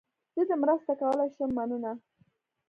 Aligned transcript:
زه 0.35 0.41
دې 0.49 0.55
مرسته 0.61 0.91
کولای 1.01 1.29
شم، 1.35 1.49
مننه. 1.57 1.91